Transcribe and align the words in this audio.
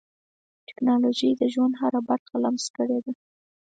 ټکنالوجي 0.67 1.29
د 1.35 1.41
ژوند 1.53 1.73
هره 1.81 1.99
برخه 2.09 2.35
لمس 2.43 2.65
کړې 2.75 2.99
ده. 3.05 3.11